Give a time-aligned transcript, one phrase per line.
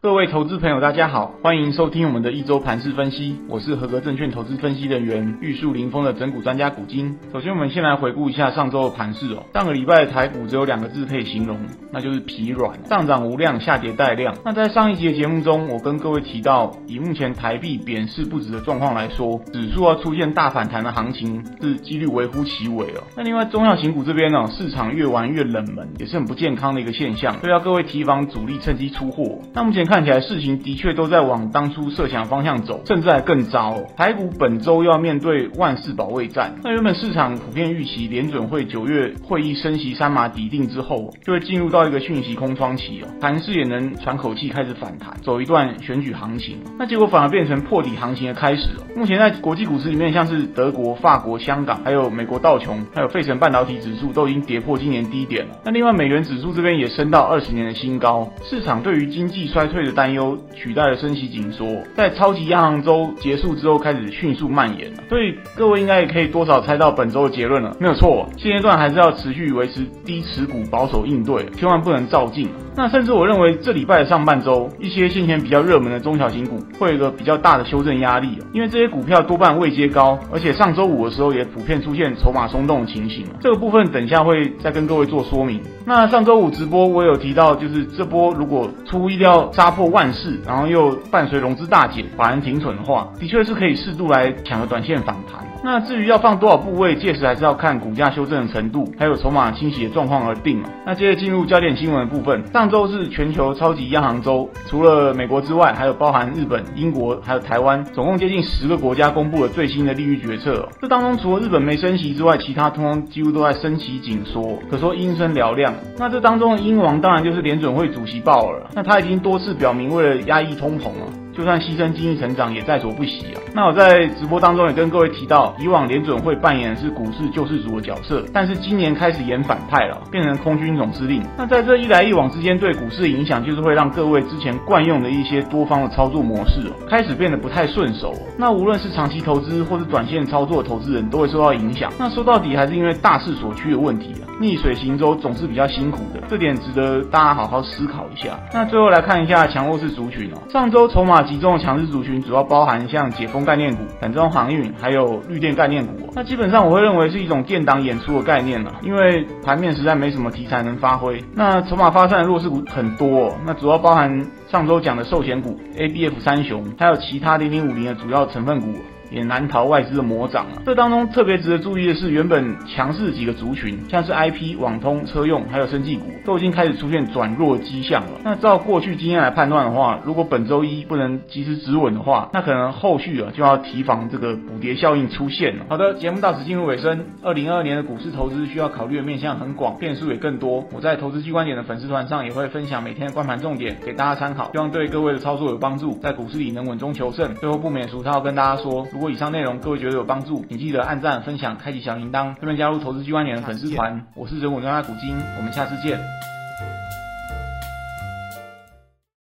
[0.00, 3.36] 各位投资朋友，大家好，欢迎收听我们的一周盘市分析。
[3.48, 7.18] 我是合格证券投资分析人员玉树临风的整股专家古今。
[7.32, 9.42] 首先，我们先来回顾一下上周的盘市哦。
[9.52, 11.58] 上个礼拜的台股只有两个字可以形容，
[11.92, 14.36] 那就是疲软，上涨无量，下跌带量。
[14.44, 23.02] 那在上一集的节目中，我跟各位提到，以目前台币贬势不止的状况来说，指数要出现大反弹的行情是几率微乎其微哦。
[23.16, 29.40] 那另外，中小型股这边呢，市场越玩越冷门，也是很不健康的一个现象，所以要各位提防主力趁机出货。
[29.52, 29.87] 那目前。
[29.88, 33.86] 看起来事情的确都在往当初设想方向走，甚至还更糟哦。
[33.96, 36.54] 台股本周要面对万事保卫战。
[36.62, 46.58] 那原本市场普遍预期联准会九月会议升息三码底定之后，就会进入到一个讯息空窗期哦，盘势也能喘口气，开始反弹，走一段选举行情。
[46.78, 48.82] 那结果反而变成破底行情的开始了。
[48.94, 55.60] 目前在国际股市里面，像是德国、法国、香港，还有美国道琼，还有费城半导体指数都已经跌破今年低点了。
[55.64, 58.28] 那另外美元指数这边也升到二十年的新高。
[58.42, 72.48] 市场对于经济衰退的担忧取代了升息紧缩，在超级央行周结束之后开始迅速蔓延，所以各位应该也可以多少猜到本周的结论了，没有错，现阶段还是要持续维持低持股，保守应对，千万不能照进。
[72.78, 85.60] 那甚至我认为这礼拜的上半周，一些先前比较热门的中小型股会有一个比较大的修正压力，因为这些股票多半未接高，而且上周五的时候也普遍出现筹码松动的情形，这个部分等一下会再跟各位做说明。
[85.84, 95.44] 那上周五直播我有提到，就是这波如果出乎意料杀破万事，然后又伴随融资大减、法人停损的话，的确是可以适度来抢个短线反弹。
[95.64, 100.68] 那至于要放多少部位，届时还是要看股价修正的程度，还有筹码清洗的状况而定嘛。
[100.86, 110.68] 那接着进入焦点新闻的部分，上周是全球超级央行周，除了美国之外，还有包含日本、英国还有台湾，总共接近十个国家公布了最新的利率决策。
[110.80, 115.74] 这当中除了日本没升息之外，其他通通几乎都在升息紧缩，可说阴声嘹亮。
[115.98, 121.12] 那这当中的鹰王当然就是联准会主席鲍尔，那他已经多次表明，为了压抑通膨了。
[121.32, 123.38] 就算牺牲经济成长也在所不惜啊！
[123.58, 131.20] 那我在直播当中也跟各位提到，以往联准会扮演的是股市救世主的角色，但是今年开始演反派了，变成空军总司令。
[131.36, 138.14] 那在这一来一往之间，对股市的影响就是会让各位之前惯用的一些多方的操作模式哦，开始变得不太顺手。
[138.36, 141.92] 那无论是长期投资或是短线操作的投资人都会受到影响。
[141.98, 148.38] 那说到底还是因为大势所趋的问题啊，逆水行舟总是比较辛苦的，这点值得大家好好思考一下。
[148.54, 151.18] 那最后来看一下强弱势族群哦，上周筹码。
[151.28, 156.12] 集中的强势族群主要包含像解封概念股、散装航运，还有绿电概念股。
[156.14, 161.24] 那基本上我会认为是一种建档演出的概念了，因为盘面实在没什么题材能发挥。
[161.34, 168.74] 那筹码发散的弱势股很多，那主要包含上周讲的寿险股、ABF 三雄，还有其他零零五零的主要成分股。
[169.10, 170.62] 也难逃外资的魔掌啊！
[170.66, 178.20] 这当中特别值得注意的是，原本强势几个族群，像是 IP、网通、车用，还有生技股，都已经开始出现转弱迹象了。
[178.24, 185.64] 那照过去经验来判断的话，如果本周一不能及时止稳的话，那可能后续啊就要提防这个补跌效应出现了。
[185.68, 187.06] 好的，节目到此进入尾声。
[187.22, 190.64] 二零二二年的股市投资需要考虑的面向很广，变数也更多。
[190.72, 197.34] 我在投资机关点的粉丝团上也会分享每天的观盘重点给大家参考，希望对各位的操作有帮助，在股市里能稳中求胜。
[197.36, 204.04] 最后不免俗套跟大家说，如果以上内容各位觉得有帮助，请记得按赞、分享、开启小铃铛，顺便加入投资机关联的粉丝团。
[204.16, 206.00] 我是人文专家古今，我们下次见。